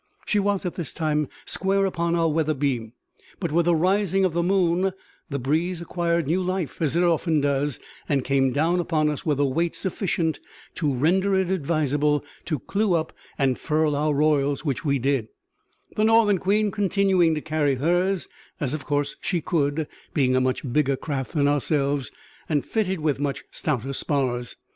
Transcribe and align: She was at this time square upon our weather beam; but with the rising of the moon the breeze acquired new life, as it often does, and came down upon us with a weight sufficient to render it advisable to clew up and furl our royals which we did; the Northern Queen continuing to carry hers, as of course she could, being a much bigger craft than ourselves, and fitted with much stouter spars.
She 0.25 0.39
was 0.39 0.65
at 0.65 0.77
this 0.77 0.93
time 0.93 1.27
square 1.45 1.85
upon 1.85 2.15
our 2.15 2.27
weather 2.27 2.55
beam; 2.55 2.93
but 3.39 3.51
with 3.51 3.67
the 3.67 3.75
rising 3.75 4.25
of 4.25 4.33
the 4.33 4.41
moon 4.41 4.93
the 5.29 5.37
breeze 5.37 5.79
acquired 5.79 6.25
new 6.25 6.41
life, 6.41 6.81
as 6.81 6.95
it 6.95 7.03
often 7.03 7.39
does, 7.39 7.79
and 8.09 8.23
came 8.23 8.51
down 8.51 8.79
upon 8.79 9.09
us 9.11 9.27
with 9.27 9.39
a 9.39 9.45
weight 9.45 9.75
sufficient 9.75 10.39
to 10.73 10.91
render 10.91 11.35
it 11.35 11.51
advisable 11.51 12.25
to 12.45 12.57
clew 12.57 12.95
up 12.95 13.13
and 13.37 13.59
furl 13.59 13.95
our 13.95 14.15
royals 14.15 14.65
which 14.65 14.83
we 14.83 14.97
did; 14.97 15.27
the 15.95 16.03
Northern 16.03 16.39
Queen 16.39 16.71
continuing 16.71 17.35
to 17.35 17.41
carry 17.41 17.75
hers, 17.75 18.27
as 18.59 18.73
of 18.73 18.83
course 18.83 19.17
she 19.21 19.39
could, 19.39 19.87
being 20.15 20.35
a 20.35 20.41
much 20.41 20.63
bigger 20.73 20.95
craft 20.95 21.33
than 21.33 21.47
ourselves, 21.47 22.09
and 22.49 22.65
fitted 22.65 23.01
with 23.01 23.19
much 23.19 23.43
stouter 23.51 23.93
spars. 23.93 24.55